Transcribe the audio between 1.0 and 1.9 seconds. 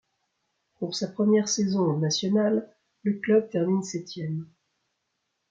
première saison